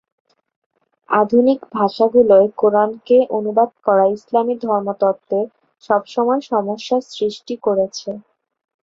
আধুনিক 1.09 1.59
ভাষাগুলোয় 1.73 2.47
কুরআনকে 2.59 3.17
অনুবাদ 3.37 3.69
করা 3.85 4.05
ইসলামী 4.17 4.55
ধর্মতত্ত্বে 4.65 5.39
সবসময় 5.83 6.41
সমস্যার 6.51 7.01
সৃষ্টি 7.11 7.55
করেছে। 7.63 8.09